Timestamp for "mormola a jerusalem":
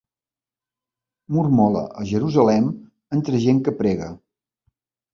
1.35-2.75